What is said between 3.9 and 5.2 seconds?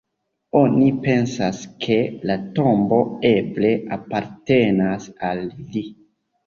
apartenas